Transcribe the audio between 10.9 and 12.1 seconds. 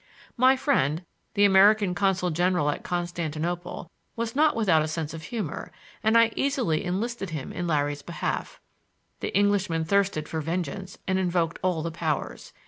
and invoked all the